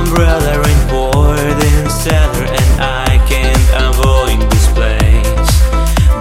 [0.00, 5.52] umbrella and poured in cellar and I can't avoid this place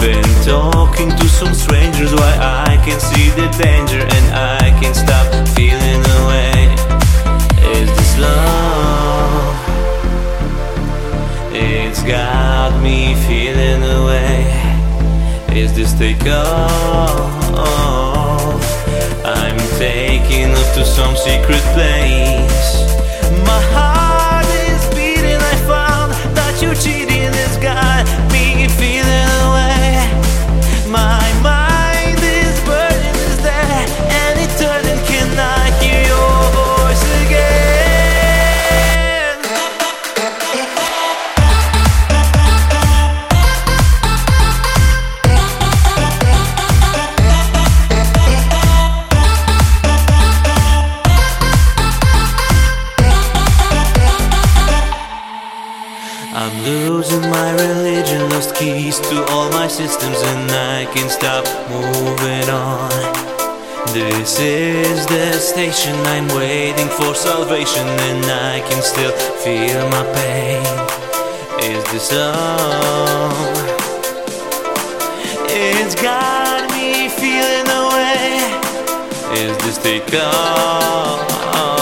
[0.03, 2.33] Been talking to some strangers why
[2.67, 6.55] I can see the danger and I can't stop feeling away
[7.79, 9.55] Is this love?
[11.53, 14.43] It's got me feeling away
[15.55, 17.39] Is this takeoff?
[19.23, 22.89] I'm taking off to some secret place.
[23.29, 23.98] My heart
[56.41, 62.49] I'm losing my religion, lost keys to all my systems, and I can't stop moving
[62.49, 62.89] on.
[63.91, 69.11] This is the station, I'm waiting for salvation, and I can still
[69.43, 70.63] feel my pain.
[71.75, 73.33] Is this all?
[75.51, 78.39] It's got me feeling away.
[79.43, 81.78] Is this take off?